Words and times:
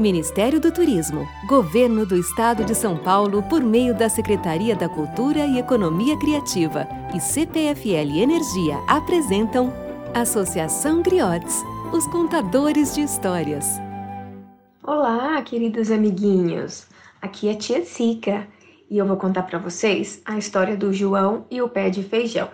Ministério 0.00 0.58
do 0.58 0.72
Turismo, 0.72 1.28
Governo 1.46 2.06
do 2.06 2.16
Estado 2.16 2.64
de 2.64 2.74
São 2.74 2.96
Paulo, 2.96 3.42
por 3.42 3.62
meio 3.62 3.94
da 3.94 4.08
Secretaria 4.08 4.74
da 4.74 4.88
Cultura 4.88 5.44
e 5.44 5.58
Economia 5.58 6.18
Criativa 6.18 6.88
e 7.14 7.20
CPFL 7.20 8.18
Energia 8.18 8.78
apresentam 8.88 9.70
Associação 10.14 11.02
Griotes, 11.02 11.54
os 11.92 12.06
contadores 12.06 12.94
de 12.94 13.02
histórias. 13.02 13.66
Olá, 14.82 15.42
queridos 15.42 15.90
amiguinhos. 15.90 16.86
Aqui 17.20 17.50
é 17.50 17.54
Tia 17.54 17.84
Sica 17.84 18.48
e 18.88 18.96
eu 18.96 19.04
vou 19.04 19.18
contar 19.18 19.42
para 19.42 19.58
vocês 19.58 20.22
a 20.24 20.38
história 20.38 20.78
do 20.78 20.94
João 20.94 21.44
e 21.50 21.60
o 21.60 21.68
pé 21.68 21.90
de 21.90 22.02
feijão. 22.02 22.48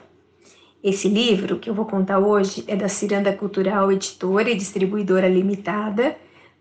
Esse 0.82 1.08
livro 1.08 1.60
que 1.60 1.70
eu 1.70 1.74
vou 1.74 1.86
contar 1.86 2.18
hoje 2.18 2.64
é 2.66 2.74
da 2.74 2.88
Ciranda 2.88 3.32
Cultural 3.32 3.92
Editora 3.92 4.50
e 4.50 4.56
Distribuidora 4.56 5.28
Limitada 5.28 6.16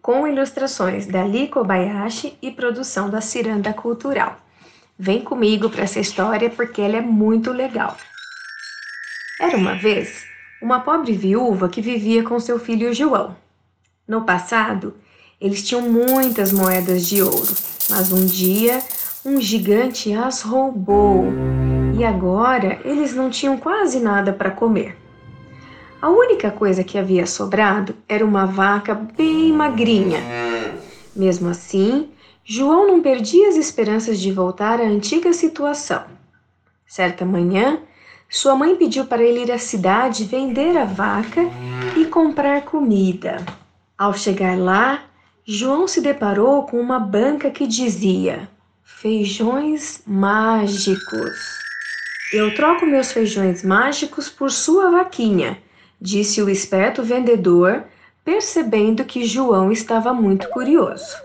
com 0.06 0.28
ilustrações 0.28 1.08
da 1.08 1.24
Li 1.24 1.48
Kobayashi 1.48 2.38
e 2.40 2.52
produção 2.52 3.10
da 3.10 3.22
Ciranda 3.22 3.74
Cultural. 3.74 4.38
Vem 5.00 5.24
comigo 5.24 5.68
para 5.68 5.82
essa 5.82 6.00
história 6.00 6.48
porque 6.48 6.80
ela 6.80 6.98
é 6.98 7.02
muito 7.02 7.52
legal. 7.52 7.98
Era 9.42 9.58
uma 9.58 9.74
vez 9.74 10.28
uma 10.62 10.82
pobre 10.82 11.14
viúva 11.14 11.68
que 11.68 11.82
vivia 11.82 12.22
com 12.22 12.40
seu 12.40 12.60
filho 12.60 12.94
João. 12.94 13.36
No 14.08 14.24
passado, 14.26 14.94
eles 15.42 15.68
tinham 15.68 15.82
muitas 15.82 16.54
moedas 16.54 17.08
de 17.08 17.24
ouro, 17.24 17.56
mas 17.90 18.12
um 18.12 18.28
dia 18.28 18.84
um 19.26 19.42
gigante 19.42 20.14
as 20.14 20.44
roubou 20.44 21.26
e 21.98 22.06
agora 22.06 22.80
eles 22.86 23.16
não 23.16 23.32
tinham 23.32 23.58
quase 23.58 24.00
nada 24.00 24.32
para 24.32 24.52
comer. 24.52 25.05
A 26.02 26.10
única 26.10 26.52
coisa 26.52 26.84
que 26.84 26.98
havia 26.98 27.26
sobrado 27.26 27.96
era 28.08 28.26
uma 28.26 28.46
vaca 28.46 28.94
bem 28.94 29.52
magrinha. 29.52 30.20
Mesmo 31.16 31.50
assim, 31.50 32.10
João 32.44 32.88
não 32.88 33.02
perdia 33.02 33.50
as 33.50 33.56
esperanças 33.56 34.20
de 34.20 34.32
voltar 34.32 34.80
à 34.80 34.84
antiga 34.84 35.34
situação. 35.34 36.04
Certa 36.86 37.26
manhã, 37.26 37.80
sua 38.30 38.56
mãe 38.56 38.76
pediu 38.76 39.06
para 39.06 39.24
ele 39.24 39.44
ir 39.44 39.52
à 39.52 39.58
cidade 39.58 40.26
vender 40.26 40.78
a 40.78 40.86
vaca 40.86 41.42
e 41.96 42.06
comprar 42.06 42.64
comida. 42.64 43.38
Ao 43.98 44.14
chegar 44.14 44.58
lá, 44.58 45.04
João 45.46 45.88
se 45.88 46.02
deparou 46.02 46.64
com 46.64 46.80
uma 46.80 47.00
banca 47.00 47.50
que 47.50 47.66
dizia: 47.66 48.50
Feijões 48.84 50.02
mágicos. 50.06 51.60
Eu 52.34 52.54
troco 52.54 52.86
meus 52.86 53.12
feijões 53.12 53.64
mágicos 53.64 54.28
por 54.28 54.52
sua 54.52 54.92
vaquinha, 54.92 55.58
disse 56.06 56.40
o 56.40 56.50
esperto 56.50 57.02
vendedor, 57.02 57.84
percebendo 58.24 59.04
que 59.04 59.26
João 59.26 59.72
estava 59.72 60.14
muito 60.14 60.48
curioso. 60.50 61.18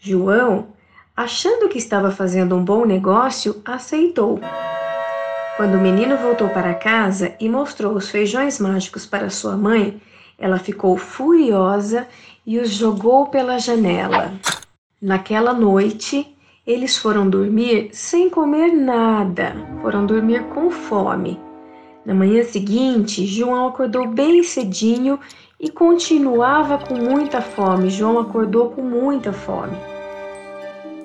João, 0.00 0.66
achando 1.16 1.68
que 1.68 1.78
estava 1.78 2.10
fazendo 2.10 2.56
um 2.56 2.64
bom 2.64 2.84
negócio, 2.84 3.62
aceitou. 3.64 4.40
Quando 5.56 5.76
o 5.76 5.80
menino 5.80 6.16
voltou 6.16 6.48
para 6.48 6.74
casa 6.74 7.36
e 7.38 7.48
mostrou 7.48 7.94
os 7.94 8.10
feijões 8.10 8.58
mágicos 8.58 9.06
para 9.06 9.30
sua 9.30 9.56
mãe, 9.56 10.02
ela 10.36 10.58
ficou 10.58 10.96
furiosa 10.98 12.08
e 12.44 12.58
os 12.58 12.70
jogou 12.70 13.28
pela 13.28 13.60
janela. 13.60 14.32
Naquela 15.00 15.54
noite, 15.54 16.36
eles 16.66 16.96
foram 16.96 17.30
dormir 17.30 17.90
sem 17.92 18.28
comer 18.28 18.72
nada, 18.72 19.54
foram 19.80 20.04
dormir 20.04 20.42
com 20.48 20.68
fome. 20.68 21.38
Na 22.04 22.14
manhã 22.14 22.42
seguinte, 22.44 23.26
João 23.26 23.68
acordou 23.68 24.06
bem 24.06 24.42
cedinho 24.42 25.18
e 25.58 25.70
continuava 25.70 26.76
com 26.76 26.94
muita 26.94 27.40
fome. 27.40 27.88
João 27.88 28.18
acordou 28.18 28.70
com 28.70 28.82
muita 28.82 29.32
fome. 29.32 29.76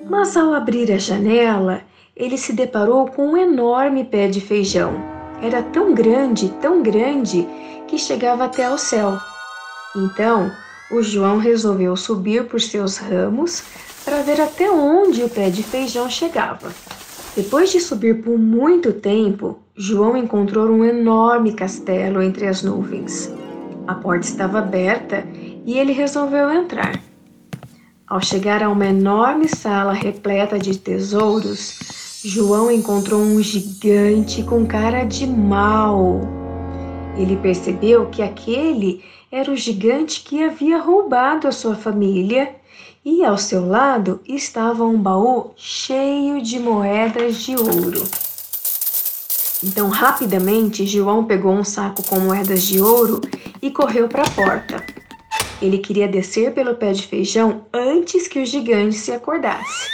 Mas 0.08 0.36
ao 0.36 0.52
abrir 0.52 0.92
a 0.92 0.98
janela, 0.98 1.80
ele 2.14 2.36
se 2.36 2.52
deparou 2.52 3.06
com 3.06 3.28
um 3.28 3.36
enorme 3.36 4.04
pé 4.04 4.28
de 4.28 4.40
feijão. 4.40 4.92
Era 5.40 5.62
tão 5.62 5.94
grande, 5.94 6.50
tão 6.60 6.82
grande, 6.82 7.48
que 7.88 7.96
chegava 7.96 8.44
até 8.44 8.66
ao 8.66 8.76
céu. 8.76 9.18
Então, 9.96 10.50
o 10.90 11.02
João 11.02 11.38
resolveu 11.38 11.96
subir 11.96 12.44
por 12.46 12.60
seus 12.60 12.98
ramos 12.98 13.62
para 14.04 14.22
ver 14.22 14.40
até 14.40 14.70
onde 14.70 15.22
o 15.22 15.28
pé 15.28 15.48
de 15.48 15.62
feijão 15.62 16.10
chegava. 16.10 16.72
Depois 17.34 17.70
de 17.70 17.80
subir 17.80 18.22
por 18.22 18.36
muito 18.38 18.92
tempo, 18.92 19.58
João 19.82 20.14
encontrou 20.14 20.68
um 20.68 20.84
enorme 20.84 21.54
castelo 21.54 22.22
entre 22.22 22.46
as 22.46 22.62
nuvens. 22.62 23.32
A 23.86 23.94
porta 23.94 24.26
estava 24.26 24.58
aberta 24.58 25.26
e 25.64 25.78
ele 25.78 25.92
resolveu 25.92 26.52
entrar. 26.52 27.00
Ao 28.06 28.20
chegar 28.20 28.62
a 28.62 28.68
uma 28.68 28.84
enorme 28.84 29.48
sala 29.48 29.94
repleta 29.94 30.58
de 30.58 30.76
tesouros, 30.76 31.78
João 32.22 32.70
encontrou 32.70 33.22
um 33.22 33.40
gigante 33.40 34.42
com 34.42 34.66
cara 34.66 35.04
de 35.04 35.26
mal. 35.26 36.20
Ele 37.16 37.38
percebeu 37.38 38.04
que 38.10 38.20
aquele 38.20 39.02
era 39.32 39.50
o 39.50 39.56
gigante 39.56 40.22
que 40.22 40.44
havia 40.44 40.78
roubado 40.78 41.48
a 41.48 41.52
sua 41.52 41.74
família 41.74 42.54
e 43.02 43.24
ao 43.24 43.38
seu 43.38 43.66
lado 43.66 44.20
estava 44.28 44.84
um 44.84 45.00
baú 45.00 45.52
cheio 45.56 46.42
de 46.42 46.58
moedas 46.58 47.36
de 47.36 47.56
ouro. 47.56 48.29
Então, 49.62 49.88
rapidamente, 49.88 50.86
João 50.86 51.24
pegou 51.24 51.52
um 51.52 51.64
saco 51.64 52.02
com 52.02 52.18
moedas 52.18 52.62
de 52.62 52.80
ouro 52.80 53.20
e 53.60 53.70
correu 53.70 54.08
para 54.08 54.22
a 54.22 54.30
porta. 54.30 54.82
Ele 55.60 55.76
queria 55.78 56.08
descer 56.08 56.54
pelo 56.54 56.74
pé 56.74 56.92
de 56.92 57.06
feijão 57.06 57.62
antes 57.72 58.26
que 58.26 58.40
o 58.40 58.46
gigante 58.46 58.96
se 58.96 59.12
acordasse. 59.12 59.88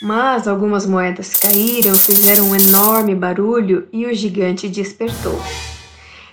Mas 0.00 0.48
algumas 0.48 0.86
moedas 0.86 1.36
caíram, 1.36 1.94
fizeram 1.94 2.48
um 2.48 2.56
enorme 2.56 3.14
barulho 3.14 3.86
e 3.92 4.06
o 4.06 4.14
gigante 4.14 4.68
despertou. 4.68 5.38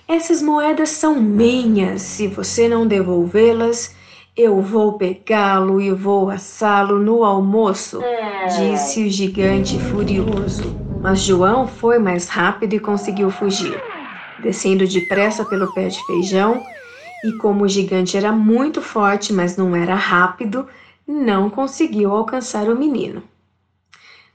Essas 0.08 0.42
moedas 0.42 0.88
são 0.88 1.20
minhas. 1.20 2.02
Se 2.02 2.26
você 2.26 2.68
não 2.68 2.86
devolvê-las, 2.86 3.94
eu 4.34 4.60
vou 4.62 4.94
pegá-lo 4.94 5.80
e 5.80 5.92
vou 5.92 6.30
assá-lo 6.30 6.98
no 6.98 7.22
almoço, 7.22 8.00
disse 8.56 9.04
o 9.04 9.10
gigante 9.10 9.78
furioso. 9.78 10.81
Mas 11.02 11.18
João 11.18 11.66
foi 11.66 11.98
mais 11.98 12.28
rápido 12.28 12.74
e 12.74 12.78
conseguiu 12.78 13.28
fugir, 13.28 13.76
descendo 14.38 14.86
depressa 14.86 15.44
pelo 15.44 15.72
pé 15.74 15.88
de 15.88 16.00
feijão. 16.06 16.62
E 17.24 17.32
como 17.38 17.64
o 17.64 17.68
gigante 17.68 18.16
era 18.16 18.30
muito 18.30 18.80
forte, 18.80 19.32
mas 19.32 19.56
não 19.56 19.74
era 19.74 19.96
rápido, 19.96 20.64
não 21.04 21.50
conseguiu 21.50 22.12
alcançar 22.12 22.68
o 22.68 22.78
menino. 22.78 23.20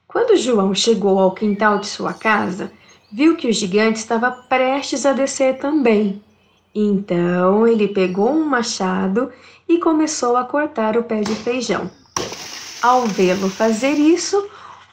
Quando 0.06 0.36
João 0.36 0.76
chegou 0.76 1.18
ao 1.20 1.32
quintal 1.32 1.80
de 1.80 1.88
sua 1.88 2.14
casa, 2.14 2.70
viu 3.10 3.38
que 3.38 3.48
o 3.48 3.54
gigante 3.54 4.00
estava 4.00 4.30
prestes 4.30 5.06
a 5.06 5.14
descer 5.14 5.60
também. 5.60 6.22
Então 6.76 7.66
ele 7.66 7.88
pegou 7.88 8.30
um 8.30 8.44
machado 8.44 9.32
e 9.70 9.80
começou 9.80 10.36
a 10.36 10.44
cortar 10.44 10.98
o 10.98 11.04
pé 11.04 11.22
de 11.22 11.34
feijão. 11.34 11.90
Ao 12.82 13.08
vê-lo 13.08 13.50
fazer 13.50 13.94
isso, 13.94 14.50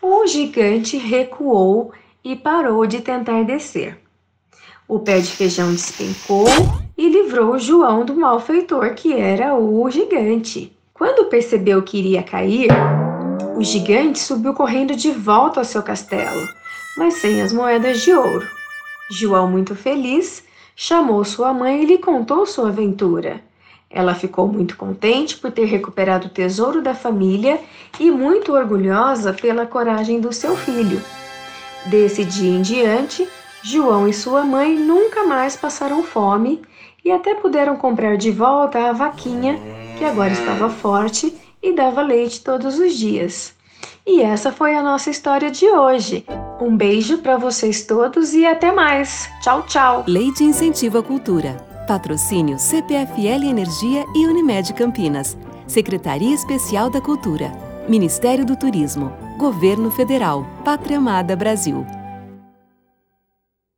o 0.07 0.27
gigante 0.27 0.99
recuou 0.99 1.91
e 2.23 2.37
parou 2.37 2.87
de 2.87 3.01
tentar 3.01 3.43
descer. 3.43 3.99
O 4.87 4.99
pé 4.99 5.19
de 5.19 5.31
feijão 5.31 5.73
despencou 5.73 6.47
e 6.97 7.09
livrou 7.09 7.59
João 7.59 8.05
do 8.05 8.15
malfeitor 8.15 8.95
que 8.95 9.15
era 9.15 9.55
o 9.55 9.91
gigante. 9.91 10.77
Quando 10.93 11.31
percebeu 11.31 11.83
que 11.83 11.99
iria 11.99 12.23
cair, 12.23 12.69
o 13.57 13.65
gigante 13.65 14.19
subiu 14.19 14.53
correndo 14.53 14.95
de 14.95 15.11
volta 15.11 15.61
ao 15.61 15.65
seu 15.65 15.83
castelo, 15.83 16.47
mas 16.99 17.15
sem 17.15 17.41
as 17.41 17.51
moedas 17.51 18.03
de 18.03 18.13
ouro. 18.13 18.47
João, 19.11 19.51
muito 19.51 19.75
feliz, 19.75 20.45
chamou 20.77 21.25
sua 21.25 21.55
mãe 21.55 21.83
e 21.83 21.87
lhe 21.87 21.99
contou 21.99 22.45
sua 22.45 22.69
aventura. 22.69 23.41
Ela 23.95 24.13
ficou 24.13 24.49
muito 24.49 24.77
contente 24.77 25.37
por 25.37 25.53
ter 25.53 25.67
recuperado 25.67 26.27
o 26.27 26.31
tesouro 26.31 26.83
da 26.83 26.95
família 26.95 27.61
e 28.01 28.11
muito 28.11 28.53
orgulhosa 28.53 29.33
pela 29.33 29.67
coragem 29.67 30.21
do 30.21 30.33
seu 30.33 30.57
filho. 30.57 31.01
Desse 31.87 32.25
dia 32.25 32.51
em 32.51 32.61
diante, 32.61 33.29
João 33.63 34.09
e 34.09 34.13
sua 34.13 34.43
mãe 34.43 34.77
nunca 34.77 35.23
mais 35.23 35.55
passaram 35.55 36.03
fome 36.03 36.61
e 37.05 37.13
até 37.13 37.37
puderam 37.37 37.77
comprar 37.77 38.17
de 38.17 38.33
volta 38.33 38.89
a 38.89 38.93
vaquinha, 38.93 39.61
que 39.97 40.05
agora 40.05 40.33
estava 40.33 40.69
forte 40.69 41.33
e 41.63 41.73
dava 41.73 42.03
leite 42.03 42.43
todos 42.43 42.81
os 42.81 42.95
dias. 42.95 43.55
E 44.05 44.23
essa 44.23 44.51
foi 44.51 44.75
a 44.75 44.83
nossa 44.83 45.09
história 45.09 45.53
de 45.53 45.67
hoje. 45.67 46.27
Um 46.61 46.77
beijo 46.77 47.19
para 47.19 47.37
vocês 47.37 47.85
todos 47.87 48.35
e 48.35 48.45
até 48.45 48.73
mais. 48.73 49.31
Tchau, 49.41 49.63
tchau. 49.63 50.05
Lei 50.09 50.33
de 50.33 50.43
Incentivo 50.43 50.99
à 50.99 51.03
Cultura. 51.03 51.74
Patrocínio 51.87 52.59
CPFL 52.59 53.45
Energia 53.45 54.05
e 54.15 54.27
Unimed 54.27 54.73
Campinas. 54.73 55.37
Secretaria 55.67 56.35
Especial 56.35 56.89
da 56.89 56.99
Cultura. 57.01 57.53
Ministério 57.87 58.45
do 58.47 58.57
Turismo. 58.57 59.13
Governo 59.39 59.91
Federal. 59.91 60.47
Pátria 60.65 60.97
Amada 60.97 61.37
Brasil. 61.37 61.85